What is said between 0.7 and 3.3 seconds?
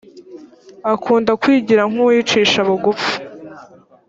akunda kwigira nk’uwicisha bugufi